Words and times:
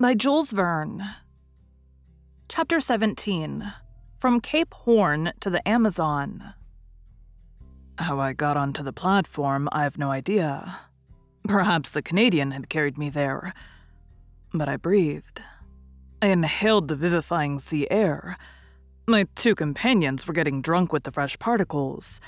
by 0.00 0.14
Jules 0.14 0.52
Verne. 0.52 1.04
Chapter 2.48 2.80
17 2.80 3.70
From 4.16 4.40
Cape 4.40 4.72
Horn 4.72 5.34
to 5.40 5.50
the 5.50 5.66
Amazon. 5.68 6.54
How 7.98 8.18
I 8.18 8.32
got 8.32 8.56
onto 8.56 8.82
the 8.82 8.94
platform, 8.94 9.68
I 9.72 9.82
have 9.82 9.98
no 9.98 10.10
idea. 10.10 10.78
Perhaps 11.44 11.90
the 11.90 12.00
Canadian 12.00 12.52
had 12.52 12.70
carried 12.70 12.96
me 12.96 13.10
there. 13.10 13.52
But 14.54 14.70
I 14.70 14.78
breathed. 14.78 15.42
I 16.22 16.28
inhaled 16.28 16.88
the 16.88 16.96
vivifying 16.96 17.58
sea 17.58 17.86
air. 17.90 18.38
My 19.06 19.26
two 19.34 19.54
companions 19.54 20.26
were 20.26 20.32
getting 20.32 20.62
drunk 20.62 20.94
with 20.94 21.02
the 21.02 21.12
fresh 21.12 21.38
particles. 21.38 22.22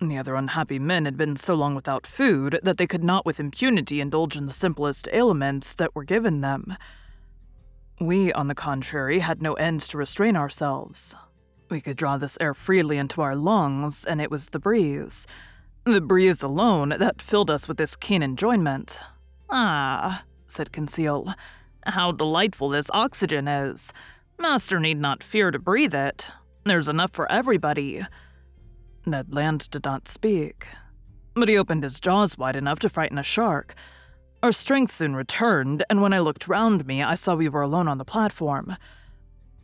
The 0.00 0.16
other 0.16 0.36
unhappy 0.36 0.78
men 0.78 1.06
had 1.06 1.16
been 1.16 1.34
so 1.34 1.54
long 1.54 1.74
without 1.74 2.06
food 2.06 2.60
that 2.62 2.78
they 2.78 2.86
could 2.86 3.02
not 3.02 3.26
with 3.26 3.40
impunity 3.40 4.00
indulge 4.00 4.36
in 4.36 4.46
the 4.46 4.52
simplest 4.52 5.08
ailments 5.12 5.74
that 5.74 5.94
were 5.94 6.04
given 6.04 6.40
them. 6.40 6.76
We, 8.00 8.32
on 8.32 8.46
the 8.46 8.54
contrary, 8.54 9.18
had 9.18 9.42
no 9.42 9.54
ends 9.54 9.88
to 9.88 9.98
restrain 9.98 10.36
ourselves. 10.36 11.16
We 11.68 11.80
could 11.80 11.96
draw 11.96 12.16
this 12.16 12.38
air 12.40 12.54
freely 12.54 12.96
into 12.96 13.20
our 13.20 13.34
lungs, 13.34 14.04
and 14.04 14.20
it 14.20 14.30
was 14.30 14.50
the 14.50 14.60
breeze. 14.60 15.26
The 15.84 16.00
breeze 16.00 16.42
alone 16.44 16.90
that 16.90 17.20
filled 17.20 17.50
us 17.50 17.66
with 17.66 17.76
this 17.76 17.96
keen 17.96 18.22
enjoyment. 18.22 19.00
Ah, 19.50 20.24
said 20.46 20.72
Conseil, 20.72 21.34
how 21.84 22.12
delightful 22.12 22.68
this 22.68 22.90
oxygen 22.92 23.48
is. 23.48 23.92
Master 24.38 24.78
need 24.78 25.00
not 25.00 25.24
fear 25.24 25.50
to 25.50 25.58
breathe 25.58 25.94
it. 25.94 26.30
There's 26.64 26.88
enough 26.88 27.10
for 27.12 27.30
everybody. 27.30 28.02
Ned 29.08 29.34
Land 29.34 29.70
did 29.70 29.84
not 29.84 30.06
speak, 30.06 30.66
but 31.34 31.48
he 31.48 31.56
opened 31.56 31.82
his 31.82 32.00
jaws 32.00 32.36
wide 32.36 32.56
enough 32.56 32.78
to 32.80 32.88
frighten 32.88 33.18
a 33.18 33.22
shark. 33.22 33.74
Our 34.42 34.52
strength 34.52 34.92
soon 34.92 35.16
returned, 35.16 35.84
and 35.90 36.00
when 36.00 36.12
I 36.12 36.20
looked 36.20 36.46
round 36.46 36.86
me, 36.86 37.02
I 37.02 37.14
saw 37.14 37.34
we 37.34 37.48
were 37.48 37.62
alone 37.62 37.88
on 37.88 37.98
the 37.98 38.04
platform. 38.04 38.76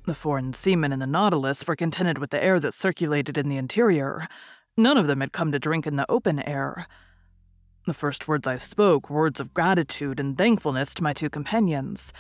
The 0.07 0.15
foreign 0.15 0.53
seamen 0.53 0.93
in 0.93 0.99
the 0.99 1.07
Nautilus 1.07 1.67
were 1.67 1.77
contented 1.77 2.19
with 2.19 2.31
the 2.31 2.43
air 2.43 2.59
that 2.61 2.75
circulated 2.75 3.39
in 3.39 3.49
the 3.49 3.57
interior. 3.57 4.27
None 4.77 4.99
of 4.99 5.07
them 5.07 5.21
had 5.21 5.33
come 5.33 5.53
to 5.53 5.59
drink 5.59 5.87
in 5.87 5.97
the 5.97 6.11
open 6.11 6.41
air. 6.41 6.87
The 7.87 7.95
first 7.95 8.27
words 8.27 8.47
I 8.47 8.57
spoke 8.57 9.09
were 9.09 9.23
words 9.23 9.41
of 9.41 9.55
gratitude 9.55 10.19
and 10.19 10.37
thankfulness 10.37 10.95
to 10.95 11.03
my 11.03 11.13
two 11.13 11.31
companions. 11.31 12.13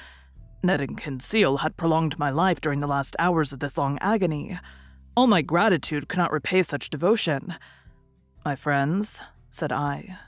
Ned 0.63 0.81
and 0.81 0.97
Conseil 0.97 1.59
had 1.59 1.77
prolonged 1.77 2.19
my 2.19 2.31
life 2.31 2.61
during 2.61 2.81
the 2.81 2.87
last 2.87 3.17
hours 3.19 3.53
of 3.53 3.61
this 3.61 3.77
long 3.77 3.99
agony. 4.01 4.59
All 5.17 5.27
my 5.29 5.43
gratitude 5.43 6.09
could 6.09 6.19
not 6.19 6.33
repay 6.33 6.63
such 6.65 6.91
devotion. 6.91 7.55
My 8.45 8.57
friends, 8.57 9.21
said 9.49 9.71
I, 9.71 10.19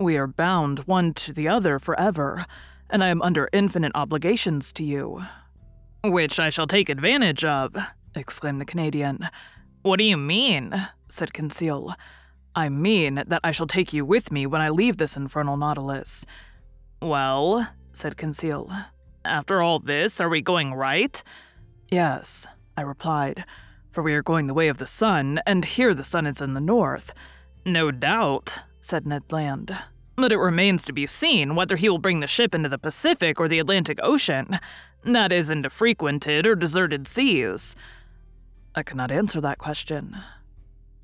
we 0.00 0.16
are 0.16 0.26
bound 0.26 0.80
one 0.80 1.14
to 1.14 1.32
the 1.32 1.46
other 1.46 1.78
forever, 1.78 2.44
and 2.90 3.04
I 3.04 3.08
am 3.08 3.22
under 3.22 3.48
infinite 3.52 3.92
obligations 3.94 4.72
to 4.74 4.84
you. 4.84 5.22
Which 6.02 6.40
I 6.40 6.50
shall 6.50 6.66
take 6.66 6.88
advantage 6.88 7.44
of, 7.44 7.76
exclaimed 8.16 8.60
the 8.60 8.66
Canadian. 8.66 9.28
What 9.82 9.98
do 9.98 10.04
you 10.04 10.16
mean? 10.16 10.88
said 11.08 11.32
Conseil. 11.32 11.94
I 12.56 12.68
mean 12.68 13.22
that 13.26 13.40
I 13.44 13.52
shall 13.52 13.68
take 13.68 13.92
you 13.92 14.04
with 14.04 14.32
me 14.32 14.46
when 14.46 14.60
I 14.60 14.68
leave 14.68 14.96
this 14.96 15.16
infernal 15.16 15.56
Nautilus. 15.56 16.26
Well, 17.00 17.68
said 17.92 18.16
Conseil, 18.16 18.70
after 19.24 19.62
all 19.62 19.78
this, 19.78 20.20
are 20.20 20.28
we 20.28 20.42
going 20.42 20.74
right? 20.74 21.22
Yes, 21.88 22.48
I 22.76 22.82
replied 22.82 23.44
for 23.94 24.02
we 24.02 24.12
are 24.12 24.22
going 24.22 24.48
the 24.48 24.54
way 24.54 24.66
of 24.66 24.78
the 24.78 24.88
sun, 24.88 25.40
and 25.46 25.64
here 25.64 25.94
the 25.94 26.02
sun 26.02 26.26
is 26.26 26.40
in 26.40 26.54
the 26.54 26.60
north. 26.60 27.14
No 27.64 27.92
doubt, 27.92 28.58
said 28.80 29.06
Ned 29.06 29.22
Land. 29.30 29.74
But 30.16 30.32
it 30.32 30.38
remains 30.38 30.84
to 30.84 30.92
be 30.92 31.06
seen 31.06 31.54
whether 31.54 31.76
he 31.76 31.88
will 31.88 31.98
bring 31.98 32.18
the 32.18 32.26
ship 32.26 32.56
into 32.56 32.68
the 32.68 32.76
Pacific 32.76 33.38
or 33.38 33.46
the 33.46 33.60
Atlantic 33.60 34.00
Ocean, 34.02 34.58
that 35.04 35.32
is, 35.32 35.48
into 35.48 35.70
frequented 35.70 36.44
or 36.44 36.56
deserted 36.56 37.06
seas. 37.06 37.76
I 38.74 38.82
cannot 38.82 39.12
answer 39.12 39.40
that 39.40 39.58
question. 39.58 40.16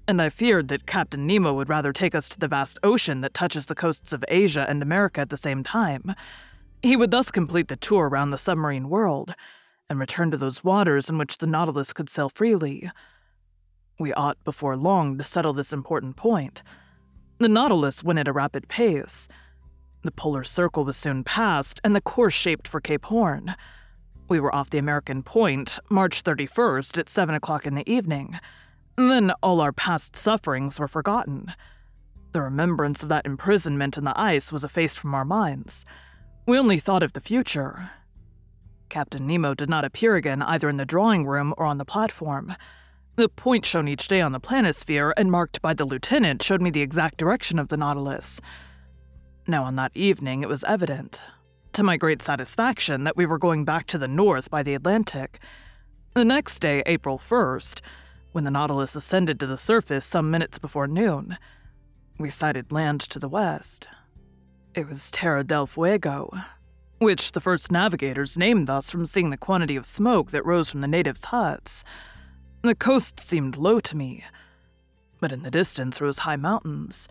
And 0.09 0.21
I 0.21 0.29
feared 0.29 0.67
that 0.69 0.87
Captain 0.87 1.29
Nemo 1.29 1.55
would 1.55 1.69
rather 1.69 1.93
take 1.93 2.17
us 2.17 2.29
to 2.31 2.41
the 2.41 2.49
vast 2.49 2.77
ocean 2.83 3.21
that 3.21 3.35
touches 3.35 3.67
the 3.67 3.77
coasts 3.77 4.13
of 4.13 4.25
Asia 4.27 4.67
and 4.69 4.83
America 4.83 5.21
at 5.21 5.29
the 5.29 5.37
same 5.37 5.63
time. 5.63 6.17
He 6.83 6.97
would 6.97 7.13
thus 7.13 7.31
complete 7.31 7.69
the 7.69 7.77
tour 7.77 8.09
around 8.09 8.31
the 8.31 8.39
submarine 8.39 8.89
world 8.89 9.37
and 9.91 9.99
return 9.99 10.31
to 10.31 10.37
those 10.37 10.65
waters 10.65 11.11
in 11.11 11.19
which 11.19 11.39
the 11.39 11.47
Nautilus 11.47 11.93
could 11.93 12.09
sail 12.09 12.29
freely. 12.29 12.91
We 13.99 14.15
ought 14.15 14.43
before 14.45 14.77
long 14.77 15.19
to 15.19 15.25
settle 15.25 15.53
this 15.53 15.73
important 15.73 16.17
point. 16.17 16.63
The 17.39 17.49
Nautilus 17.49 18.05
went 18.05 18.21
at 18.21 18.29
a 18.29 18.33
rapid 18.33 18.69
pace. 18.69 19.29
The 20.03 20.13
polar 20.13 20.45
circle 20.45 20.85
was 20.85 20.97
soon 20.97 21.25
passed, 21.25 21.81
and 21.83 21.95
the 21.95 22.01
course 22.01 22.33
shaped 22.33 22.69
for 22.69 22.81
Cape 22.81 23.07
Horn. 23.07 23.57
We 24.29 24.39
were 24.39 24.55
off 24.55 24.71
the 24.71 24.79
American 24.79 25.23
point, 25.25 25.79
March 25.91 26.23
31st 26.23 26.97
at 26.97 27.09
7 27.09 27.35
o'clock 27.35 27.67
in 27.67 27.75
the 27.75 27.91
evening. 27.91 28.39
Then 28.97 29.33
all 29.43 29.61
our 29.61 29.73
past 29.73 30.15
sufferings 30.15 30.79
were 30.79 30.89
forgotten. 30.89 31.53
The 32.33 32.43
remembrance 32.43 33.03
of 33.03 33.09
that 33.09 33.27
imprisonment 33.27 33.99
in 33.99 34.05
the 34.05 34.19
ice 34.19 34.53
was 34.53 34.63
effaced 34.63 34.99
from 34.99 35.15
our 35.15 35.25
minds. 35.25 35.85
We 36.47 36.59
only 36.59 36.79
thought 36.79 37.03
of 37.03 37.13
the 37.13 37.21
future, 37.21 37.91
Captain 38.91 39.27
Nemo 39.27 39.55
did 39.55 39.71
not 39.71 39.85
appear 39.85 40.17
again 40.17 40.43
either 40.43 40.69
in 40.69 40.77
the 40.77 40.85
drawing 40.85 41.25
room 41.25 41.55
or 41.57 41.65
on 41.65 41.79
the 41.79 41.85
platform. 41.85 42.55
The 43.17 43.29
point 43.29 43.65
shown 43.65 43.89
each 43.89 44.09
day 44.09 44.21
on 44.21 44.33
the 44.33 44.41
planisphere 44.41 45.13
and 45.17 45.31
marked 45.31 45.63
by 45.63 45.75
the 45.75 45.85
lieutenant 45.85 46.43
showed 46.43 46.61
me 46.61 46.71
the 46.71 46.83
exact 46.83 47.17
direction 47.17 47.59
of 47.59 47.69
the 47.69 47.77
Nautilus. 47.77 48.41
Now, 49.47 49.65
on 49.65 49.77
that 49.77 49.93
evening, 49.95 50.43
it 50.43 50.49
was 50.49 50.65
evident, 50.65 51.23
to 51.73 51.83
my 51.83 51.97
great 51.97 52.21
satisfaction, 52.21 53.05
that 53.05 53.17
we 53.17 53.27
were 53.27 53.39
going 53.39 53.65
back 53.65 53.87
to 53.87 53.99
the 53.99 54.09
north 54.09 54.51
by 54.51 54.63
the 54.63 54.75
Atlantic. 54.75 55.39
The 56.15 56.25
next 56.25 56.59
day, 56.61 56.83
April 56.87 57.19
1st, 57.19 57.81
when 58.33 58.45
the 58.45 58.51
Nautilus 58.51 58.95
ascended 58.95 59.41
to 59.41 59.47
the 59.47 59.59
surface 59.59 60.05
some 60.05 60.31
minutes 60.31 60.59
before 60.59 60.87
noon, 60.87 61.39
we 62.19 62.31
sighted 62.31 62.73
land 62.73 63.01
to 63.01 63.19
the 63.19 63.29
west. 63.29 63.89
It 64.75 64.89
was 64.89 65.11
Terra 65.11 65.43
del 65.43 65.67
Fuego, 65.67 66.33
which 67.01 67.33
the 67.33 67.41
first 67.41 67.73
navigators 67.73 68.37
named 68.37 68.67
thus 68.67 68.91
from 68.91 69.07
seeing 69.07 69.31
the 69.31 69.37
quantity 69.37 69.75
of 69.75 69.87
smoke 69.87 70.31
that 70.31 70.45
rose 70.45 70.71
from 70.71 70.83
the 70.83 70.87
natives' 70.87 71.25
huts. 71.25 71.83
The 72.63 72.75
coast 72.75 73.19
seemed 73.19 73.57
low 73.57 73.81
to 73.81 73.97
me, 73.97 74.23
but 75.19 75.33
in 75.33 75.43
the 75.43 75.51
distance 75.51 76.01
rose 76.01 76.19
high 76.19 76.37
mountains. 76.37 77.09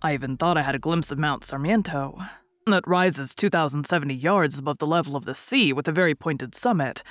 I 0.00 0.14
even 0.14 0.36
thought 0.36 0.56
I 0.56 0.62
had 0.62 0.76
a 0.76 0.78
glimpse 0.78 1.10
of 1.10 1.18
Mount 1.18 1.42
Sarmiento, 1.42 2.16
that 2.66 2.86
rises 2.86 3.34
2,070 3.34 4.14
yards 4.14 4.60
above 4.60 4.78
the 4.78 4.86
level 4.86 5.16
of 5.16 5.24
the 5.24 5.34
sea 5.34 5.72
with 5.72 5.88
a 5.88 5.92
very 5.92 6.14
pointed 6.14 6.54
summit, 6.54 7.02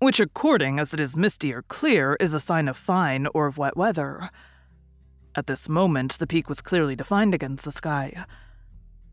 which, 0.00 0.18
according 0.18 0.80
as 0.80 0.92
it 0.92 0.98
is 0.98 1.16
misty 1.16 1.54
or 1.54 1.62
clear, 1.62 2.16
is 2.18 2.34
a 2.34 2.40
sign 2.40 2.66
of 2.66 2.76
fine 2.76 3.28
or 3.32 3.46
of 3.46 3.56
wet 3.56 3.76
weather. 3.76 4.30
At 5.36 5.46
this 5.46 5.68
moment, 5.68 6.18
the 6.18 6.26
peak 6.26 6.48
was 6.48 6.60
clearly 6.60 6.96
defined 6.96 7.34
against 7.34 7.64
the 7.64 7.70
sky. 7.70 8.24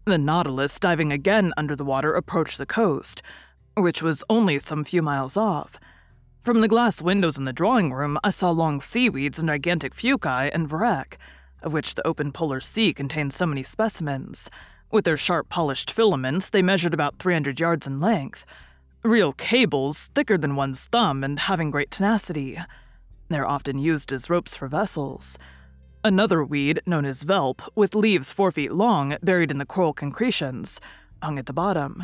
The 0.06 0.18
Nautilus, 0.18 0.82
diving 0.82 1.14
again 1.14 1.54
under 1.56 1.78
the 1.78 1.86
water, 1.86 2.14
approached 2.14 2.58
the 2.58 2.66
coast, 2.66 3.22
which 3.78 4.04
was 4.04 4.22
only 4.30 4.60
some 4.60 4.84
few 4.84 5.02
miles 5.02 5.38
off. 5.38 5.80
From 6.42 6.60
the 6.60 6.68
glass 6.68 7.02
windows 7.02 7.38
in 7.38 7.46
the 7.46 7.54
drawing 7.54 7.94
room, 7.94 8.20
I 8.22 8.30
saw 8.30 8.52
long 8.52 8.82
seaweeds 8.82 9.40
and 9.40 9.48
gigantic 9.48 9.96
fuci 9.96 10.52
and 10.54 10.70
vrek, 10.70 11.16
of 11.62 11.72
which 11.72 11.96
the 11.96 12.06
open 12.06 12.34
polar 12.34 12.60
sea 12.60 12.94
contained 12.94 13.32
so 13.32 13.46
many 13.46 13.64
specimens. 13.64 14.50
With 14.92 15.06
their 15.06 15.16
sharp 15.16 15.48
polished 15.48 15.90
filaments, 15.90 16.50
they 16.50 16.62
measured 16.62 16.94
about 16.94 17.18
300 17.20 17.62
yards 17.62 17.88
in 17.88 18.02
length. 18.02 18.46
Real 19.04 19.32
cables, 19.32 20.10
thicker 20.14 20.38
than 20.38 20.58
one's 20.58 20.86
thumb 20.88 21.24
and 21.24 21.40
having 21.40 21.72
great 21.72 21.92
tenacity. 21.92 22.58
They're 23.30 23.48
often 23.48 23.80
used 23.80 24.12
as 24.12 24.30
ropes 24.30 24.54
for 24.54 24.68
vessels. 24.68 25.38
Another 26.06 26.44
weed, 26.44 26.82
known 26.86 27.06
as 27.06 27.24
velp, 27.24 27.62
with 27.76 27.96
leaves 27.96 28.34
four 28.34 28.52
feet 28.52 28.74
long, 28.74 29.16
buried 29.24 29.52
in 29.52 29.58
the 29.58 29.66
coral 29.66 29.94
concretions, 29.94 30.82
hung 31.22 31.40
at 31.40 31.46
the 31.46 31.54
bottom. 31.54 32.04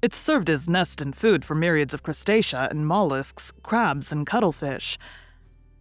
It 0.00 0.14
served 0.14 0.48
as 0.48 0.70
nest 0.70 1.02
and 1.02 1.14
food 1.14 1.44
for 1.44 1.54
myriads 1.54 1.92
of 1.92 2.02
crustacea 2.02 2.70
and 2.70 2.86
mollusks, 2.86 3.52
crabs, 3.62 4.10
and 4.10 4.26
cuttlefish. 4.26 4.96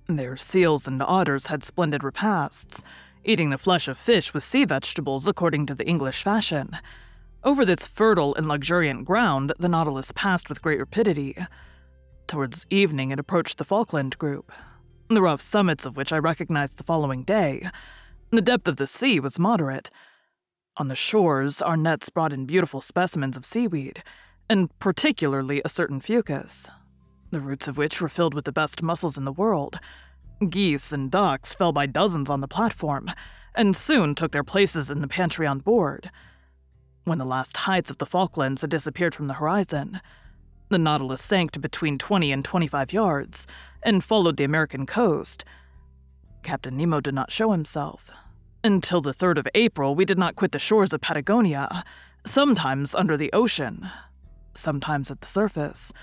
Their 0.07 0.35
seals 0.35 0.85
and 0.85 1.01
otters 1.01 1.47
had 1.47 1.63
splendid 1.63 2.03
repasts, 2.03 2.83
eating 3.23 3.51
the 3.51 3.57
flesh 3.57 3.87
of 3.87 3.97
fish 3.97 4.33
with 4.33 4.43
sea 4.43 4.65
vegetables 4.65 5.25
according 5.25 5.65
to 5.67 5.75
the 5.75 5.87
English 5.87 6.23
fashion. 6.23 6.71
Over 7.41 7.63
this 7.63 7.87
fertile 7.87 8.35
and 8.35 8.49
luxuriant 8.49 9.05
ground, 9.05 9.53
the 9.57 9.69
Nautilus 9.69 10.11
passed 10.11 10.49
with 10.49 10.61
great 10.61 10.79
rapidity. 10.79 11.37
Towards 12.27 12.67
evening, 12.69 13.11
it 13.11 13.19
approached 13.19 13.59
the 13.59 13.63
Falkland 13.63 14.17
Group, 14.17 14.51
the 15.09 15.21
rough 15.21 15.41
summits 15.41 15.85
of 15.85 15.95
which 15.95 16.11
I 16.11 16.17
recognized 16.17 16.77
the 16.77 16.83
following 16.83 17.23
day. 17.23 17.69
The 18.31 18.41
depth 18.41 18.67
of 18.67 18.77
the 18.77 18.87
sea 18.87 19.19
was 19.19 19.37
moderate. 19.37 19.91
On 20.77 20.87
the 20.87 20.95
shores, 20.95 21.61
our 21.61 21.77
nets 21.77 22.09
brought 22.09 22.33
in 22.33 22.45
beautiful 22.45 22.81
specimens 22.81 23.37
of 23.37 23.45
seaweed, 23.45 24.03
and 24.49 24.77
particularly 24.79 25.61
a 25.63 25.69
certain 25.69 26.01
fucus, 26.01 26.69
the 27.31 27.39
roots 27.39 27.67
of 27.67 27.77
which 27.77 28.01
were 28.01 28.09
filled 28.09 28.33
with 28.33 28.45
the 28.45 28.51
best 28.51 28.81
mussels 28.81 29.17
in 29.17 29.25
the 29.25 29.31
world. 29.31 29.79
Geese 30.49 30.91
and 30.91 31.11
ducks 31.11 31.53
fell 31.53 31.71
by 31.71 31.85
dozens 31.85 32.29
on 32.29 32.41
the 32.41 32.47
platform, 32.47 33.09
and 33.53 33.75
soon 33.75 34.15
took 34.15 34.31
their 34.31 34.43
places 34.43 34.91
in 34.91 35.01
the 35.01 35.07
pantry 35.07 35.47
on 35.47 35.59
board. 35.59 36.11
When 37.05 37.19
the 37.19 37.25
last 37.25 37.57
heights 37.57 37.91
of 37.91 37.99
the 37.99 38.05
Falklands 38.05 38.61
had 38.61 38.69
disappeared 38.71 39.15
from 39.15 39.27
the 39.27 39.35
horizon, 39.35 40.01
the 40.69 40.77
Nautilus 40.77 41.21
sank 41.21 41.51
to 41.51 41.59
between 41.59 41.97
20 41.97 42.31
and 42.31 42.43
25 42.43 42.91
yards 42.91 43.47
and 43.83 44.03
followed 44.03 44.37
the 44.37 44.43
American 44.43 44.85
coast. 44.85 45.45
Captain 46.43 46.75
Nemo 46.75 46.99
did 47.01 47.13
not 47.13 47.31
show 47.31 47.51
himself. 47.51 48.09
Until 48.63 49.01
the 49.01 49.13
3rd 49.13 49.37
of 49.37 49.47
April, 49.53 49.93
we 49.93 50.05
did 50.05 50.17
not 50.17 50.35
quit 50.35 50.51
the 50.51 50.59
shores 50.59 50.91
of 50.91 51.01
Patagonia, 51.01 51.83
sometimes 52.25 52.95
under 52.95 53.15
the 53.15 53.31
ocean, 53.31 53.87
sometimes 54.55 55.11
at 55.11 55.21
the 55.21 55.27
surface. 55.27 55.93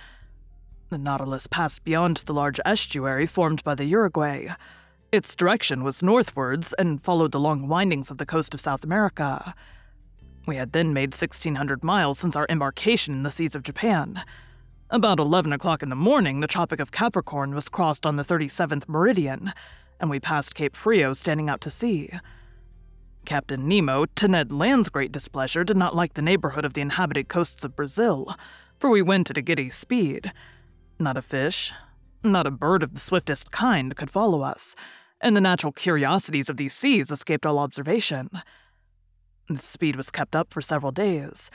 The 0.90 0.98
Nautilus 0.98 1.46
passed 1.46 1.84
beyond 1.84 2.18
the 2.18 2.34
large 2.34 2.60
estuary 2.64 3.26
formed 3.26 3.64
by 3.64 3.74
the 3.74 3.84
Uruguay. 3.84 4.48
Its 5.10 5.34
direction 5.34 5.82
was 5.82 6.02
northwards 6.02 6.72
and 6.74 7.02
followed 7.02 7.32
the 7.32 7.40
long 7.40 7.66
windings 7.66 8.10
of 8.10 8.18
the 8.18 8.26
coast 8.26 8.54
of 8.54 8.60
South 8.60 8.84
America. 8.84 9.54
We 10.46 10.56
had 10.56 10.72
then 10.72 10.92
made 10.92 11.14
1,600 11.14 11.82
miles 11.82 12.18
since 12.18 12.36
our 12.36 12.46
embarkation 12.48 13.14
in 13.14 13.22
the 13.22 13.30
seas 13.30 13.54
of 13.54 13.62
Japan. 13.62 14.22
About 14.92 15.18
11 15.18 15.54
o'clock 15.54 15.82
in 15.82 15.88
the 15.88 15.96
morning, 15.96 16.40
the 16.40 16.46
Tropic 16.46 16.78
of 16.78 16.92
Capricorn 16.92 17.54
was 17.54 17.70
crossed 17.70 18.04
on 18.04 18.16
the 18.16 18.22
37th 18.22 18.86
meridian, 18.86 19.54
and 19.98 20.10
we 20.10 20.20
passed 20.20 20.54
Cape 20.54 20.76
Frio 20.76 21.14
standing 21.14 21.48
out 21.48 21.62
to 21.62 21.70
sea. 21.70 22.10
Captain 23.24 23.66
Nemo, 23.66 24.04
to 24.04 24.28
Ned 24.28 24.52
Land's 24.52 24.90
great 24.90 25.10
displeasure, 25.10 25.64
did 25.64 25.78
not 25.78 25.96
like 25.96 26.12
the 26.12 26.20
neighborhood 26.20 26.66
of 26.66 26.74
the 26.74 26.82
inhabited 26.82 27.28
coasts 27.28 27.64
of 27.64 27.74
Brazil, 27.74 28.36
for 28.78 28.90
we 28.90 29.00
went 29.00 29.30
at 29.30 29.38
a 29.38 29.40
giddy 29.40 29.70
speed. 29.70 30.30
Not 30.98 31.16
a 31.16 31.22
fish, 31.22 31.72
not 32.22 32.46
a 32.46 32.50
bird 32.50 32.82
of 32.82 32.92
the 32.92 33.00
swiftest 33.00 33.50
kind 33.50 33.96
could 33.96 34.10
follow 34.10 34.42
us, 34.42 34.76
and 35.22 35.34
the 35.34 35.40
natural 35.40 35.72
curiosities 35.72 36.50
of 36.50 36.58
these 36.58 36.74
seas 36.74 37.10
escaped 37.10 37.46
all 37.46 37.58
observation. 37.58 38.28
The 39.48 39.56
speed 39.56 39.96
was 39.96 40.10
kept 40.10 40.36
up 40.36 40.52
for 40.52 40.60
several 40.60 40.92
days 40.92 41.50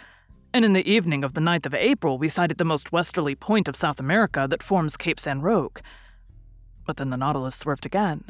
and 0.58 0.66
in 0.66 0.74
the 0.74 0.92
evening 0.92 1.24
of 1.24 1.36
the 1.36 1.40
9th 1.40 1.68
of 1.68 1.76
April, 1.76 2.18
we 2.18 2.28
sighted 2.28 2.58
the 2.58 2.66
most 2.66 2.92
westerly 2.92 3.36
point 3.36 3.68
of 3.68 3.76
South 3.76 4.00
America 4.00 4.48
that 4.50 4.64
forms 4.64 4.98
Cape 4.98 5.20
San 5.20 5.40
Roque. 5.40 5.84
But 6.84 6.98
then 6.98 7.12
the 7.12 7.16
Nautilus 7.16 7.56
swerved 7.56 7.86
again 7.86 8.24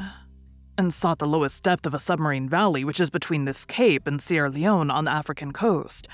and 0.78 0.94
sought 0.94 1.20
the 1.20 1.26
lowest 1.26 1.64
depth 1.64 1.86
of 1.86 1.94
a 1.94 2.00
submarine 2.00 2.50
valley 2.50 2.84
which 2.84 3.00
is 3.00 3.10
between 3.10 3.46
this 3.46 3.64
cape 3.64 4.06
and 4.06 4.22
Sierra 4.22 4.50
Leone 4.50 4.92
on 4.92 5.06
the 5.06 5.12
African 5.12 5.54
coast. 5.54 6.06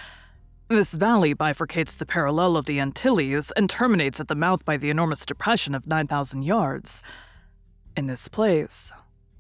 This 0.68 0.94
valley 0.94 1.34
bifurcates 1.34 1.98
the 1.98 2.06
parallel 2.06 2.58
of 2.58 2.66
the 2.66 2.80
Antilles 2.80 3.50
and 3.58 3.68
terminates 3.68 4.20
at 4.20 4.28
the 4.28 4.36
mouth 4.36 4.64
by 4.64 4.78
the 4.78 4.92
enormous 4.92 5.26
depression 5.26 5.74
of 5.74 5.88
9,000 5.88 6.44
yards. 6.44 7.02
In 7.98 8.06
this 8.06 8.28
place, 8.28 8.92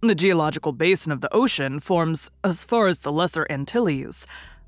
the 0.01 0.15
geological 0.15 0.71
basin 0.71 1.11
of 1.11 1.21
the 1.21 1.31
ocean 1.31 1.79
forms 1.79 2.31
as 2.43 2.63
far 2.63 2.87
as 2.87 2.99
the 2.99 3.11
Lesser 3.11 3.45
Antilles 3.47 4.25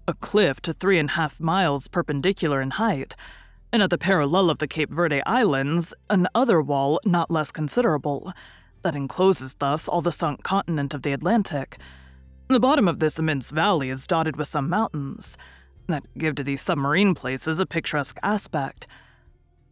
a 0.07 0.13
cliff 0.13 0.61
to 0.61 0.73
three 0.73 0.99
and 0.99 1.09
a 1.09 1.13
half 1.13 1.39
miles 1.39 1.87
perpendicular 1.87 2.61
in 2.61 2.71
height, 2.71 3.15
and 3.71 3.81
at 3.81 3.89
the 3.89 3.97
parallel 3.97 4.49
of 4.49 4.59
the 4.59 4.67
Cape 4.67 4.91
Verde 4.91 5.21
Islands, 5.25 5.93
an 6.09 6.27
other 6.35 6.61
wall 6.61 6.99
not 7.05 7.31
less 7.31 7.51
considerable, 7.51 8.31
that 8.83 8.95
encloses 8.95 9.55
thus 9.55 9.87
all 9.87 10.01
the 10.01 10.11
sunk 10.11 10.43
continent 10.43 10.93
of 10.93 11.01
the 11.01 11.11
Atlantic. 11.11 11.77
The 12.47 12.59
bottom 12.59 12.87
of 12.87 12.99
this 12.99 13.17
immense 13.17 13.49
valley 13.49 13.89
is 13.89 14.05
dotted 14.05 14.35
with 14.35 14.47
some 14.47 14.69
mountains 14.69 15.37
that 15.87 16.03
give 16.17 16.35
to 16.35 16.43
these 16.43 16.61
submarine 16.61 17.15
places 17.15 17.59
a 17.59 17.65
picturesque 17.65 18.19
aspect. 18.21 18.87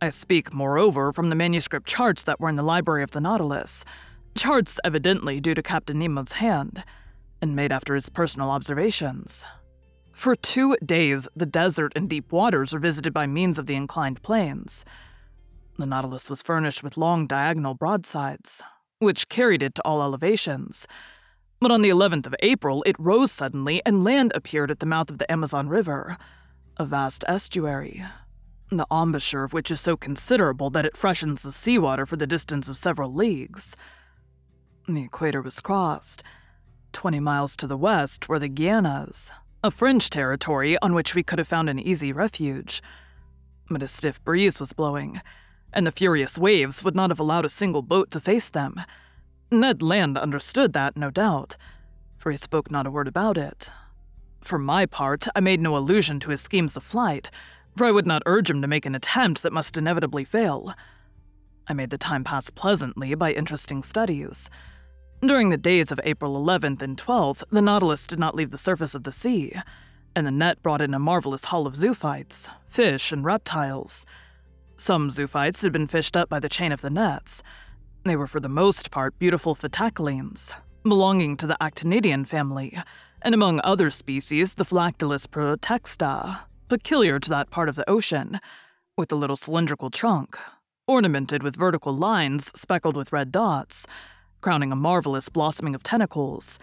I 0.01 0.09
speak, 0.09 0.53
moreover, 0.53 1.11
from 1.11 1.29
the 1.29 1.35
manuscript 1.35 1.87
charts 1.87 2.23
that 2.23 2.39
were 2.39 2.49
in 2.49 2.55
the 2.55 2.63
library 2.63 3.03
of 3.03 3.11
the 3.11 3.21
Nautilus, 3.21 3.85
charts 4.35 4.79
evidently 4.83 5.39
due 5.39 5.53
to 5.53 5.61
Captain 5.61 5.99
Nemo's 5.99 6.33
hand, 6.33 6.83
and 7.41 7.55
made 7.55 7.71
after 7.71 7.93
his 7.93 8.09
personal 8.09 8.49
observations. 8.49 9.45
For 10.13 10.35
two 10.35 10.77
days, 10.77 11.27
the 11.35 11.45
desert 11.45 11.91
and 11.95 12.09
deep 12.09 12.31
waters 12.31 12.71
were 12.71 12.79
visited 12.79 13.13
by 13.13 13.27
means 13.27 13.59
of 13.59 13.65
the 13.65 13.75
inclined 13.75 14.21
planes. 14.21 14.85
The 15.77 15.87
Nautilus 15.87 16.29
was 16.29 16.43
furnished 16.43 16.83
with 16.83 16.97
long 16.97 17.25
diagonal 17.25 17.73
broadsides, 17.73 18.61
which 18.99 19.27
carried 19.27 19.63
it 19.63 19.75
to 19.75 19.81
all 19.81 20.03
elevations. 20.03 20.87
But 21.59 21.71
on 21.71 21.81
the 21.81 21.89
11th 21.89 22.27
of 22.27 22.35
April, 22.41 22.83
it 22.85 22.95
rose 22.99 23.31
suddenly 23.31 23.81
and 23.85 24.03
land 24.03 24.31
appeared 24.35 24.69
at 24.69 24.79
the 24.79 24.85
mouth 24.85 25.09
of 25.09 25.17
the 25.17 25.29
Amazon 25.31 25.67
River, 25.67 26.15
a 26.77 26.85
vast 26.85 27.23
estuary, 27.27 28.03
the 28.69 28.87
embouchure 28.91 29.43
of 29.43 29.51
which 29.51 29.71
is 29.71 29.81
so 29.81 29.97
considerable 29.97 30.69
that 30.69 30.85
it 30.85 30.95
freshens 30.95 31.41
the 31.41 31.51
seawater 31.51 32.05
for 32.05 32.17
the 32.17 32.27
distance 32.27 32.69
of 32.69 32.77
several 32.77 33.13
leagues. 33.13 33.75
The 34.87 35.03
equator 35.03 35.41
was 35.41 35.59
crossed. 35.59 36.23
Twenty 36.91 37.19
miles 37.19 37.57
to 37.57 37.67
the 37.67 37.77
west 37.77 38.29
were 38.29 38.39
the 38.39 38.49
Guianas, 38.49 39.31
a 39.63 39.71
French 39.71 40.09
territory 40.09 40.77
on 40.81 40.93
which 40.93 41.15
we 41.15 41.23
could 41.23 41.39
have 41.39 41.47
found 41.47 41.69
an 41.69 41.79
easy 41.79 42.11
refuge. 42.11 42.81
But 43.69 43.81
a 43.81 43.87
stiff 43.87 44.21
breeze 44.25 44.59
was 44.59 44.73
blowing, 44.73 45.21
and 45.71 45.87
the 45.87 45.91
furious 45.91 46.37
waves 46.37 46.83
would 46.83 46.97
not 46.97 47.09
have 47.09 47.19
allowed 47.19 47.45
a 47.45 47.49
single 47.49 47.81
boat 47.81 48.11
to 48.11 48.19
face 48.19 48.49
them. 48.49 48.75
Ned 49.49 49.81
Land 49.81 50.17
understood 50.17 50.73
that, 50.73 50.97
no 50.97 51.09
doubt, 51.09 51.55
for 52.17 52.29
he 52.29 52.37
spoke 52.37 52.69
not 52.69 52.85
a 52.85 52.91
word 52.91 53.07
about 53.07 53.37
it. 53.37 53.69
For 54.41 54.59
my 54.59 54.85
part, 54.85 55.27
I 55.33 55.39
made 55.39 55.61
no 55.61 55.77
allusion 55.77 56.19
to 56.21 56.31
his 56.31 56.41
schemes 56.41 56.75
of 56.75 56.83
flight, 56.83 57.31
for 57.77 57.85
I 57.85 57.91
would 57.91 58.05
not 58.05 58.23
urge 58.25 58.49
him 58.49 58.61
to 58.61 58.67
make 58.67 58.85
an 58.85 58.95
attempt 58.95 59.43
that 59.43 59.53
must 59.53 59.77
inevitably 59.77 60.25
fail. 60.25 60.73
I 61.67 61.73
made 61.73 61.89
the 61.89 61.97
time 61.97 62.25
pass 62.25 62.49
pleasantly 62.49 63.15
by 63.15 63.31
interesting 63.31 63.81
studies. 63.81 64.49
During 65.25 65.51
the 65.51 65.57
days 65.57 65.89
of 65.89 66.01
April 66.03 66.35
11th 66.35 66.81
and 66.81 66.97
12th, 66.97 67.45
the 67.49 67.61
Nautilus 67.61 68.05
did 68.05 68.19
not 68.19 68.35
leave 68.35 68.49
the 68.49 68.57
surface 68.57 68.93
of 68.93 69.03
the 69.03 69.13
sea, 69.13 69.53
and 70.13 70.27
the 70.27 70.31
net 70.31 70.61
brought 70.61 70.81
in 70.81 70.93
a 70.93 70.99
marvelous 70.99 71.45
haul 71.45 71.65
of 71.65 71.77
zoophytes, 71.77 72.49
fish, 72.67 73.13
and 73.13 73.23
reptiles. 73.23 74.05
Some 74.75 75.09
zoophytes 75.09 75.61
had 75.61 75.71
been 75.71 75.87
fished 75.87 76.17
up 76.17 76.27
by 76.27 76.41
the 76.41 76.49
chain 76.49 76.73
of 76.73 76.81
the 76.81 76.89
nets. 76.89 77.41
They 78.03 78.17
were 78.17 78.27
for 78.27 78.41
the 78.41 78.49
most 78.49 78.91
part 78.91 79.17
beautiful 79.17 79.55
phyctallines, 79.55 80.51
belonging 80.83 81.37
to 81.37 81.47
the 81.47 81.57
actinidian 81.61 82.27
family, 82.27 82.77
and 83.21 83.33
among 83.33 83.61
other 83.63 83.91
species, 83.91 84.55
the 84.55 84.65
Phyctalis 84.65 85.25
protexta, 85.25 86.39
peculiar 86.67 87.17
to 87.19 87.29
that 87.29 87.49
part 87.49 87.69
of 87.69 87.75
the 87.75 87.89
ocean, 87.89 88.41
with 88.97 89.09
a 89.09 89.15
little 89.15 89.37
cylindrical 89.37 89.89
trunk, 89.89 90.37
ornamented 90.85 91.43
with 91.43 91.55
vertical 91.55 91.95
lines 91.95 92.51
speckled 92.59 92.97
with 92.97 93.13
red 93.13 93.31
dots, 93.31 93.87
crowning 94.43 94.73
a 94.73 94.75
marvelous 94.75 95.29
blossoming 95.29 95.73
of 95.73 95.81
tentacles. 95.81 96.59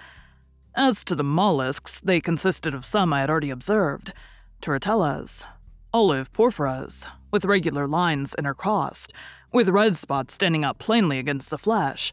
As 0.77 1.03
to 1.05 1.15
the 1.15 1.25
mollusks, 1.25 1.99
they 1.99 2.21
consisted 2.21 2.75
of 2.75 2.85
some 2.85 3.11
I 3.13 3.21
had 3.21 3.31
already 3.31 3.49
observed 3.49 4.13
turritellas, 4.61 5.45
olive 5.93 6.31
porphyras, 6.31 7.09
with 7.31 7.47
regular 7.47 7.87
lines 7.87 8.37
intercrossed, 8.39 9.13
with 9.51 9.71
red 9.71 9.97
spots 9.97 10.35
standing 10.35 10.63
out 10.63 10.79
plainly 10.79 11.19
against 11.19 11.49
the 11.49 11.57
flesh, 11.57 12.13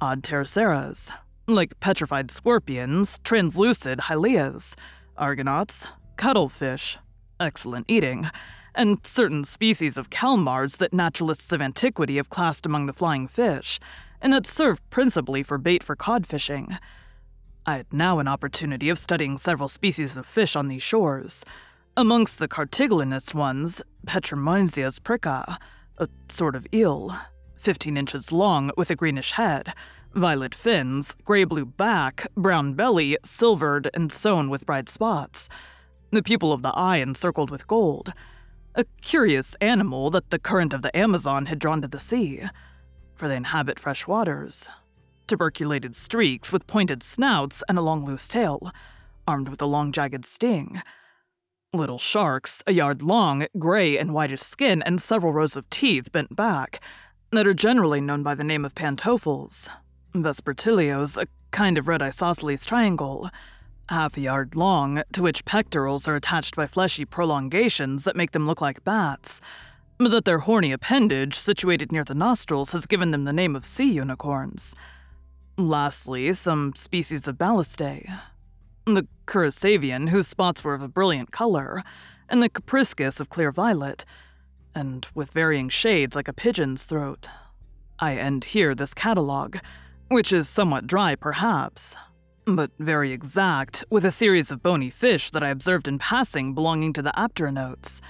odd 0.00 0.22
pteroceras, 0.22 1.12
like 1.46 1.78
petrified 1.78 2.30
scorpions, 2.30 3.18
translucid 3.22 3.98
hylias, 3.98 4.74
argonauts, 5.18 5.88
cuttlefish, 6.16 6.96
excellent 7.38 7.84
eating, 7.86 8.30
and 8.74 9.04
certain 9.04 9.44
species 9.44 9.98
of 9.98 10.08
calmars 10.08 10.76
that 10.76 10.94
naturalists 10.94 11.52
of 11.52 11.60
antiquity 11.60 12.16
have 12.16 12.30
classed 12.30 12.64
among 12.64 12.86
the 12.86 12.94
flying 12.94 13.28
fish, 13.28 13.78
and 14.22 14.32
that 14.32 14.46
served 14.46 14.88
principally 14.88 15.42
for 15.42 15.58
bait 15.58 15.82
for 15.82 15.96
cod 15.96 16.26
fishing. 16.26 16.78
I 17.66 17.78
had 17.78 17.92
now 17.92 18.20
an 18.20 18.28
opportunity 18.28 18.88
of 18.88 18.98
studying 18.98 19.36
several 19.36 19.68
species 19.68 20.16
of 20.16 20.24
fish 20.24 20.56
on 20.56 20.68
these 20.68 20.82
shores. 20.82 21.44
Amongst 21.96 22.38
the 22.38 22.48
cartilaginous 22.48 23.34
ones, 23.34 23.82
Petromonazius 24.06 24.98
pricka, 25.00 25.58
a 25.98 26.08
sort 26.28 26.56
of 26.56 26.66
eel, 26.72 27.14
15 27.56 27.96
inches 27.96 28.32
long 28.32 28.70
with 28.76 28.90
a 28.90 28.96
greenish 28.96 29.32
head, 29.32 29.74
violet 30.14 30.54
fins, 30.54 31.16
gray 31.24 31.44
blue 31.44 31.66
back, 31.66 32.26
brown 32.36 32.74
belly, 32.74 33.16
silvered 33.24 33.90
and 33.92 34.12
sewn 34.12 34.48
with 34.48 34.66
bright 34.66 34.88
spots, 34.88 35.48
the 36.10 36.22
pupil 36.22 36.52
of 36.52 36.62
the 36.62 36.72
eye 36.74 36.98
encircled 36.98 37.50
with 37.50 37.66
gold. 37.66 38.12
A 38.74 38.84
curious 39.00 39.54
animal 39.60 40.10
that 40.10 40.30
the 40.30 40.38
current 40.38 40.72
of 40.72 40.82
the 40.82 40.96
Amazon 40.96 41.46
had 41.46 41.58
drawn 41.58 41.82
to 41.82 41.88
the 41.88 42.00
sea, 42.00 42.42
for 43.14 43.28
they 43.28 43.36
inhabit 43.36 43.78
fresh 43.78 44.06
waters. 44.06 44.68
Tuberculated 45.26 45.94
streaks 45.94 46.52
with 46.52 46.66
pointed 46.66 47.02
snouts 47.02 47.62
and 47.68 47.78
a 47.78 47.82
long 47.82 48.04
loose 48.04 48.28
tail, 48.28 48.70
armed 49.26 49.48
with 49.48 49.62
a 49.62 49.66
long 49.66 49.92
jagged 49.92 50.24
sting. 50.24 50.82
Little 51.72 51.98
sharks, 51.98 52.62
a 52.66 52.72
yard 52.72 53.00
long, 53.00 53.46
gray 53.58 53.96
and 53.96 54.12
whitish 54.12 54.42
skin, 54.42 54.82
and 54.82 55.00
several 55.00 55.32
rows 55.32 55.56
of 55.56 55.70
teeth 55.70 56.12
bent 56.12 56.36
back, 56.36 56.80
that 57.30 57.46
are 57.46 57.54
generally 57.54 58.00
known 58.00 58.22
by 58.22 58.34
the 58.34 58.44
name 58.44 58.64
of 58.64 58.74
pantophils. 58.74 59.70
Vespertilios, 60.14 61.16
a 61.16 61.26
kind 61.50 61.78
of 61.78 61.88
red 61.88 62.02
isosceles 62.02 62.66
triangle, 62.66 63.30
half 63.88 64.16
a 64.16 64.20
yard 64.20 64.54
long, 64.54 65.02
to 65.12 65.22
which 65.22 65.44
pectorals 65.44 66.06
are 66.06 66.16
attached 66.16 66.56
by 66.56 66.66
fleshy 66.66 67.04
prolongations 67.04 68.04
that 68.04 68.16
make 68.16 68.32
them 68.32 68.46
look 68.46 68.60
like 68.60 68.84
bats, 68.84 69.40
that 70.10 70.24
their 70.24 70.40
horny 70.40 70.72
appendage, 70.72 71.34
situated 71.34 71.92
near 71.92 72.04
the 72.04 72.14
nostrils, 72.14 72.72
has 72.72 72.86
given 72.86 73.10
them 73.10 73.24
the 73.24 73.32
name 73.32 73.54
of 73.54 73.64
sea 73.64 73.92
unicorns. 73.92 74.74
Lastly, 75.56 76.32
some 76.32 76.74
species 76.74 77.28
of 77.28 77.36
ballistae. 77.36 78.10
The 78.86 79.06
Curasavian, 79.26 80.08
whose 80.08 80.26
spots 80.26 80.64
were 80.64 80.74
of 80.74 80.82
a 80.82 80.88
brilliant 80.88 81.30
color, 81.30 81.82
and 82.28 82.42
the 82.42 82.48
Capriscus 82.48 83.20
of 83.20 83.28
clear 83.28 83.52
violet, 83.52 84.04
and 84.74 85.06
with 85.14 85.30
varying 85.30 85.68
shades 85.68 86.16
like 86.16 86.28
a 86.28 86.32
pigeon's 86.32 86.84
throat. 86.84 87.28
I 87.98 88.16
end 88.16 88.44
here 88.44 88.74
this 88.74 88.94
catalogue, 88.94 89.58
which 90.08 90.32
is 90.32 90.48
somewhat 90.48 90.86
dry 90.86 91.14
perhaps, 91.14 91.94
but 92.44 92.70
very 92.78 93.12
exact, 93.12 93.84
with 93.90 94.04
a 94.04 94.10
series 94.10 94.50
of 94.50 94.62
bony 94.62 94.90
fish 94.90 95.30
that 95.30 95.42
I 95.42 95.50
observed 95.50 95.86
in 95.86 95.98
passing 95.98 96.54
belonging 96.54 96.92
to 96.94 97.02
the 97.02 97.12
apteronotes, 97.16 98.00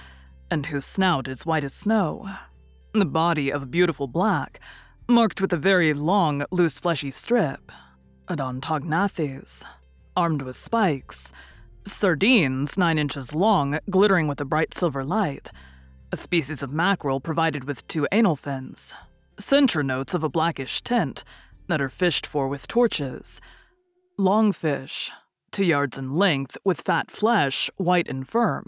and 0.53 0.67
whose 0.67 0.85
snout 0.85 1.27
is 1.27 1.47
white 1.47 1.63
as 1.63 1.73
snow. 1.73 2.29
The 2.93 3.05
body 3.05 3.51
of 3.51 3.63
a 3.63 3.65
beautiful 3.65 4.05
black, 4.05 4.59
marked 5.09 5.41
with 5.41 5.51
a 5.51 5.57
very 5.57 5.95
long, 5.95 6.45
loose 6.51 6.77
fleshy 6.77 7.09
strip. 7.09 7.71
Odontognathes, 8.27 9.63
armed 10.15 10.43
with 10.43 10.55
spikes. 10.55 11.33
Sardines, 11.85 12.77
nine 12.77 12.99
inches 12.99 13.33
long, 13.33 13.79
glittering 13.89 14.27
with 14.27 14.39
a 14.39 14.45
bright 14.45 14.75
silver 14.75 15.03
light. 15.03 15.51
A 16.11 16.15
species 16.15 16.61
of 16.61 16.71
mackerel 16.71 17.19
provided 17.19 17.63
with 17.63 17.87
two 17.87 18.07
anal 18.11 18.35
fins. 18.35 18.93
Centronotes 19.37 20.13
of 20.13 20.23
a 20.23 20.29
blackish 20.29 20.83
tint 20.83 21.23
that 21.67 21.81
are 21.81 21.89
fished 21.89 22.27
for 22.27 22.47
with 22.47 22.67
torches. 22.67 23.41
Longfish, 24.19 25.09
two 25.51 25.65
yards 25.65 25.97
in 25.97 26.15
length, 26.15 26.59
with 26.63 26.81
fat 26.81 27.09
flesh, 27.09 27.71
white 27.77 28.07
and 28.07 28.29
firm, 28.29 28.65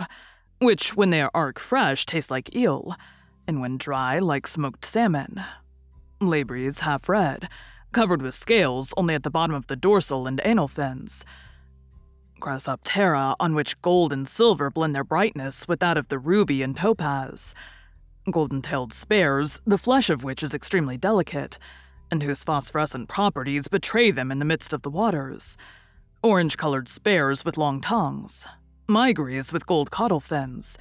which, 0.60 0.96
when 0.96 1.10
they 1.10 1.22
are 1.22 1.32
arc 1.34 1.60
fresh, 1.60 2.06
taste 2.06 2.32
like 2.32 2.56
eel, 2.56 2.96
and 3.48 3.62
when 3.62 3.78
dry, 3.78 4.20
like 4.20 4.48
smoked 4.48 4.86
salmon. 4.86 5.42
Labries 6.22 6.80
half 6.80 7.08
red, 7.10 7.50
covered 7.92 8.22
with 8.22 8.34
scales 8.34 8.94
only 8.98 9.14
at 9.14 9.24
the 9.24 9.30
bottom 9.30 9.56
of 9.56 9.68
the 9.68 9.76
dorsal 9.76 10.28
and 10.28 10.42
anal 10.44 10.68
fins. 10.68 11.26
Chrysoptera, 12.40 13.36
on 13.40 13.56
which 13.56 13.82
gold 13.82 14.12
and 14.12 14.28
silver 14.28 14.70
blend 14.70 14.94
their 14.94 15.04
brightness 15.04 15.68
with 15.68 15.80
that 15.80 15.98
of 15.98 16.10
the 16.10 16.20
ruby 16.20 16.62
and 16.62 16.76
topaz. 16.76 17.54
Golden 18.30 18.62
tailed 18.62 18.94
spares, 18.94 19.62
the 19.66 19.78
flesh 19.78 20.10
of 20.10 20.24
which 20.24 20.44
is 20.44 20.54
extremely 20.54 20.98
delicate, 20.98 21.58
and 22.12 22.24
whose 22.24 22.44
phosphorescent 22.44 23.08
properties 23.08 23.68
betray 23.68 24.12
them 24.12 24.32
in 24.32 24.40
the 24.40 24.46
midst 24.46 24.74
of 24.74 24.82
the 24.82 24.90
waters. 24.90 25.58
Orange 26.24 26.58
colored 26.58 26.88
spares 26.88 27.46
with 27.46 27.58
long 27.58 27.82
tongues. 27.82 28.46
Migres 28.88 29.52
with 29.52 29.66
gold 29.66 29.90
caudal 29.90 30.20
fins. 30.20 30.78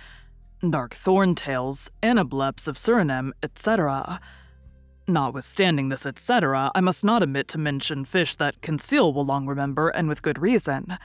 Dark 0.60 0.94
thorn 0.94 1.34
thorntails, 1.34 1.88
anableps 2.02 2.68
of 2.68 2.76
Suriname, 2.76 3.30
etc. 3.42 4.20
Notwithstanding 5.08 5.88
this 5.88 6.04
etc., 6.04 6.70
I 6.74 6.82
must 6.82 7.02
not 7.02 7.22
omit 7.22 7.48
to 7.48 7.58
mention 7.58 8.04
fish 8.04 8.36
that 8.36 8.60
Conseil 8.60 9.14
will 9.14 9.24
long 9.24 9.46
remember, 9.46 9.88
and 9.88 10.06
with 10.06 10.20
good 10.20 10.38
reason. 10.38 10.98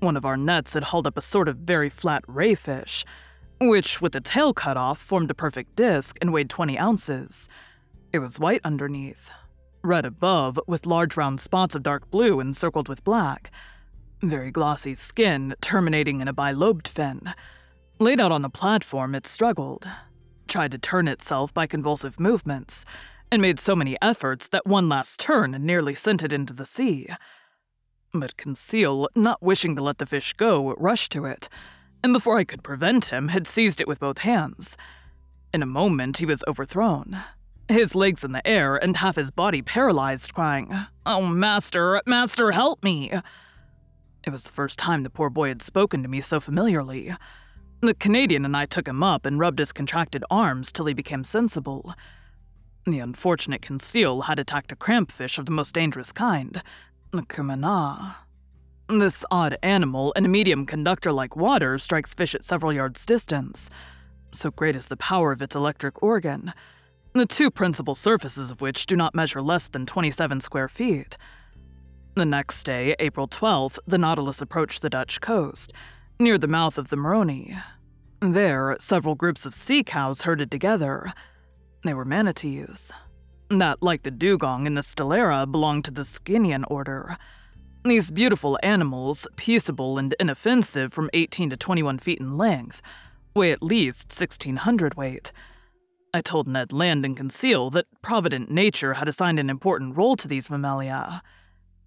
One 0.00 0.16
of 0.16 0.24
our 0.24 0.38
nets 0.38 0.72
had 0.72 0.84
hauled 0.84 1.06
up 1.06 1.18
a 1.18 1.22
sort 1.22 1.48
of 1.48 1.58
very 1.58 1.90
flat 1.90 2.24
rayfish, 2.26 3.04
which, 3.60 4.00
with 4.00 4.12
the 4.12 4.20
tail 4.22 4.54
cut 4.54 4.78
off, 4.78 4.98
formed 4.98 5.30
a 5.30 5.34
perfect 5.34 5.76
disc 5.76 6.16
and 6.22 6.32
weighed 6.32 6.48
20 6.48 6.78
ounces. 6.78 7.46
It 8.10 8.20
was 8.20 8.40
white 8.40 8.62
underneath, 8.64 9.30
red 9.84 10.06
above, 10.06 10.58
with 10.66 10.86
large 10.86 11.14
round 11.14 11.42
spots 11.42 11.74
of 11.74 11.82
dark 11.82 12.10
blue 12.10 12.40
encircled 12.40 12.88
with 12.88 13.04
black. 13.04 13.50
Very 14.22 14.52
glossy 14.52 14.94
skin, 14.94 15.56
terminating 15.60 16.20
in 16.20 16.28
a 16.28 16.32
bilobed 16.32 16.86
fin. 16.86 17.34
Laid 17.98 18.20
out 18.20 18.30
on 18.30 18.42
the 18.42 18.48
platform, 18.48 19.16
it 19.16 19.26
struggled, 19.26 19.84
tried 20.46 20.70
to 20.70 20.78
turn 20.78 21.08
itself 21.08 21.52
by 21.52 21.66
convulsive 21.66 22.20
movements, 22.20 22.84
and 23.32 23.42
made 23.42 23.58
so 23.58 23.74
many 23.74 23.96
efforts 24.00 24.46
that 24.46 24.64
one 24.64 24.88
last 24.88 25.18
turn 25.18 25.50
nearly 25.66 25.96
sent 25.96 26.22
it 26.22 26.32
into 26.32 26.52
the 26.52 26.64
sea. 26.64 27.08
But 28.14 28.36
Conseil, 28.36 29.08
not 29.16 29.42
wishing 29.42 29.74
to 29.74 29.82
let 29.82 29.98
the 29.98 30.06
fish 30.06 30.34
go, 30.34 30.74
rushed 30.74 31.10
to 31.12 31.24
it, 31.24 31.48
and 32.04 32.12
before 32.12 32.38
I 32.38 32.44
could 32.44 32.62
prevent 32.62 33.06
him, 33.06 33.28
had 33.28 33.48
seized 33.48 33.80
it 33.80 33.88
with 33.88 33.98
both 33.98 34.18
hands. 34.18 34.76
In 35.52 35.62
a 35.62 35.66
moment, 35.66 36.18
he 36.18 36.26
was 36.26 36.44
overthrown, 36.46 37.18
his 37.68 37.96
legs 37.96 38.22
in 38.22 38.30
the 38.30 38.46
air 38.46 38.76
and 38.76 38.98
half 38.98 39.16
his 39.16 39.32
body 39.32 39.62
paralyzed, 39.62 40.32
crying, 40.32 40.72
Oh, 41.04 41.22
master, 41.22 42.00
master, 42.06 42.52
help 42.52 42.84
me! 42.84 43.10
It 44.24 44.30
was 44.30 44.44
the 44.44 44.52
first 44.52 44.78
time 44.78 45.02
the 45.02 45.10
poor 45.10 45.30
boy 45.30 45.48
had 45.48 45.62
spoken 45.62 46.02
to 46.02 46.08
me 46.08 46.20
so 46.20 46.38
familiarly. 46.38 47.14
The 47.80 47.94
Canadian 47.94 48.44
and 48.44 48.56
I 48.56 48.66
took 48.66 48.86
him 48.86 49.02
up 49.02 49.26
and 49.26 49.38
rubbed 49.38 49.58
his 49.58 49.72
contracted 49.72 50.24
arms 50.30 50.70
till 50.70 50.86
he 50.86 50.94
became 50.94 51.24
sensible. 51.24 51.94
The 52.86 53.00
unfortunate 53.00 53.62
Conseil 53.62 54.22
had 54.22 54.38
attacked 54.38 54.70
a 54.70 54.76
crampfish 54.76 55.38
of 55.38 55.46
the 55.46 55.52
most 55.52 55.74
dangerous 55.74 56.12
kind, 56.12 56.62
the 57.10 57.22
cumana. 57.22 58.14
This 58.88 59.24
odd 59.30 59.56
animal, 59.62 60.12
in 60.12 60.24
a 60.24 60.28
medium 60.28 60.66
conductor 60.66 61.12
like 61.12 61.34
water, 61.34 61.78
strikes 61.78 62.14
fish 62.14 62.34
at 62.34 62.44
several 62.44 62.72
yards' 62.72 63.06
distance. 63.06 63.70
So 64.32 64.50
great 64.50 64.76
is 64.76 64.86
the 64.86 64.96
power 64.96 65.32
of 65.32 65.42
its 65.42 65.56
electric 65.56 66.02
organ, 66.02 66.52
the 67.14 67.26
two 67.26 67.50
principal 67.50 67.94
surfaces 67.94 68.50
of 68.50 68.60
which 68.60 68.86
do 68.86 68.96
not 68.96 69.14
measure 69.14 69.42
less 69.42 69.68
than 69.68 69.86
27 69.86 70.40
square 70.40 70.68
feet. 70.68 71.16
The 72.14 72.24
next 72.26 72.64
day, 72.64 72.94
April 72.98 73.26
12th, 73.26 73.78
the 73.86 73.96
Nautilus 73.96 74.42
approached 74.42 74.82
the 74.82 74.90
Dutch 74.90 75.22
coast, 75.22 75.72
near 76.20 76.36
the 76.36 76.46
mouth 76.46 76.76
of 76.76 76.88
the 76.88 76.96
Maroni. 76.96 77.56
There, 78.20 78.76
several 78.78 79.14
groups 79.14 79.46
of 79.46 79.54
sea 79.54 79.82
cows 79.82 80.22
herded 80.22 80.50
together, 80.50 81.12
they 81.84 81.94
were 81.94 82.04
manatees. 82.04 82.92
That, 83.48 83.82
like 83.82 84.02
the 84.02 84.10
dugong 84.10 84.66
and 84.66 84.76
the 84.76 84.82
Stellera, 84.82 85.50
belonged 85.50 85.86
to 85.86 85.90
the 85.90 86.04
Sirenian 86.04 86.64
order. 86.68 87.16
These 87.84 88.10
beautiful 88.10 88.58
animals, 88.62 89.26
peaceable 89.36 89.98
and 89.98 90.14
inoffensive 90.20 90.92
from 90.92 91.10
18 91.14 91.50
to 91.50 91.56
21 91.56 91.98
feet 91.98 92.20
in 92.20 92.36
length, 92.36 92.82
weigh 93.34 93.52
at 93.52 93.62
least 93.62 94.08
1600 94.08 94.94
weight. 94.94 95.32
I 96.14 96.20
told 96.20 96.46
Ned 96.46 96.72
Land 96.72 97.04
and 97.06 97.16
Conseil 97.16 97.70
that 97.70 97.86
provident 98.02 98.50
nature 98.50 98.94
had 98.94 99.08
assigned 99.08 99.40
an 99.40 99.48
important 99.48 99.96
role 99.96 100.14
to 100.16 100.28
these 100.28 100.50
mammalia. 100.50 101.22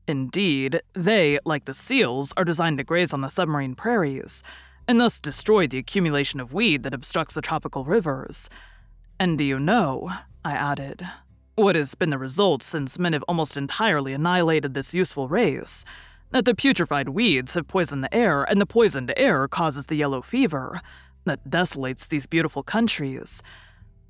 Indeed, 0.07 0.81
they, 0.93 1.39
like 1.45 1.65
the 1.65 1.74
seals, 1.74 2.33
are 2.38 2.45
designed 2.45 2.77
to 2.77 2.83
graze 2.83 3.13
on 3.13 3.21
the 3.21 3.29
submarine 3.29 3.75
prairies, 3.75 4.43
and 4.88 5.00
thus 5.00 5.19
destroy 5.19 5.65
the 5.65 5.79
accumulation 5.79 6.39
of 6.39 6.53
weed 6.53 6.83
that 6.83 6.93
obstructs 6.93 7.33
the 7.33 7.41
tropical 7.41 7.85
rivers. 7.85 8.50
And 9.19 9.38
do 9.38 9.43
you 9.43 9.59
know, 9.59 10.12
I 10.43 10.51
added, 10.51 11.07
what 11.55 11.75
has 11.75 11.95
been 11.95 12.12
the 12.12 12.17
result 12.17 12.62
since 12.62 13.00
men 13.00 13.13
have 13.13 13.24
almost 13.24 13.57
entirely 13.57 14.13
annihilated 14.13 14.74
this 14.74 14.93
useful 14.93 15.27
race? 15.27 15.85
That 16.31 16.45
the 16.45 16.53
putrefied 16.53 17.09
weeds 17.09 17.53
have 17.53 17.67
poisoned 17.67 18.03
the 18.03 18.13
air, 18.13 18.43
and 18.43 18.59
the 18.59 18.65
poisoned 18.65 19.13
air 19.17 19.47
causes 19.47 19.85
the 19.85 19.95
yellow 19.95 20.21
fever 20.21 20.81
that 21.24 21.50
desolates 21.50 22.07
these 22.07 22.27
beautiful 22.27 22.62
countries. 22.62 23.41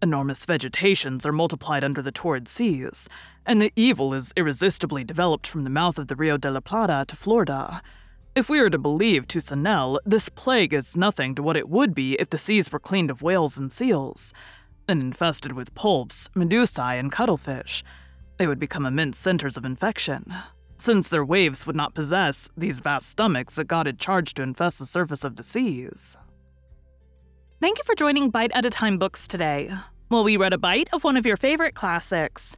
Enormous 0.02 0.46
vegetations 0.46 1.26
are 1.26 1.32
multiplied 1.32 1.84
under 1.84 2.02
the 2.02 2.12
torrid 2.12 2.48
seas, 2.48 3.08
and 3.46 3.62
the 3.62 3.72
evil 3.76 4.14
is 4.14 4.34
irresistibly 4.36 5.04
developed 5.04 5.46
from 5.48 5.64
the 5.64 5.70
mouth 5.70 5.98
of 5.98 6.08
the 6.08 6.16
Rio 6.16 6.38
de 6.38 6.50
la 6.50 6.60
Plata 6.60 7.06
to 7.08 7.16
Florida. 7.16 7.82
If 8.36 8.50
we 8.50 8.60
are 8.60 8.70
to 8.70 8.78
believe 8.78 9.28
Toussaint, 9.28 9.98
this 10.06 10.30
plague 10.30 10.74
is 10.74 10.98
nothing 10.98 11.36
to 11.36 11.44
what 11.44 11.56
it 11.56 11.70
would 11.70 11.94
be 11.94 12.16
if 12.16 12.30
the 12.30 12.38
seas 12.38 12.72
were 12.72 12.80
cleaned 12.80 13.10
of 13.10 13.22
whales 13.22 13.58
and 13.58 13.72
seals, 13.72 14.34
and 14.88 15.02
infested 15.02 15.54
with 15.54 15.74
poulps, 15.76 16.30
medusae, 16.36 17.00
and 17.00 17.12
cuttlefish. 17.12 17.84
They 18.38 18.48
would 18.48 18.60
become 18.60 18.86
immense 18.86 19.18
centers 19.18 19.56
of 19.56 19.64
infection, 19.64 20.34
since 20.78 21.08
their 21.08 21.24
waves 21.24 21.66
would 21.66 21.76
not 21.76 21.94
possess 21.94 22.50
these 22.58 22.82
vast 22.82 23.10
stomachs 23.10 23.56
that 23.56 23.68
God 23.68 23.86
had 23.86 24.00
charged 24.00 24.36
to 24.38 24.44
infest 24.44 24.80
the 24.80 24.86
surface 24.86 25.24
of 25.24 25.38
the 25.38 25.44
seas. 25.44 26.18
Thank 27.62 27.78
you 27.78 27.86
for 27.86 27.96
joining 27.96 28.30
Bite 28.30 28.52
at 28.54 28.66
a 28.66 28.70
Time 28.70 28.98
Books 28.98 29.28
today. 29.28 29.72
Well, 30.10 30.26
we 30.26 30.36
read 30.36 30.54
a 30.54 30.58
bite 30.58 30.90
of 30.92 31.04
one 31.04 31.16
of 31.16 31.26
your 31.26 31.38
favorite 31.38 31.74
classics. 31.74 32.58